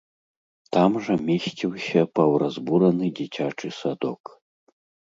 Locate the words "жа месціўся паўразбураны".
1.09-3.07